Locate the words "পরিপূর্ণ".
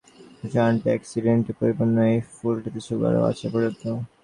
1.59-1.95